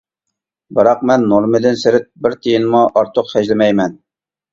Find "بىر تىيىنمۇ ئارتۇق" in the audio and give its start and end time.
2.27-3.29